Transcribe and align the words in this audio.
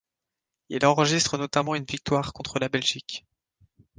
Il 0.69 0.83
enregistre 0.83 1.37
notamment 1.37 1.75
une 1.75 1.85
victoire 1.85 2.33
contre 2.33 2.57
la 2.57 2.69
Belgique. 2.69 3.23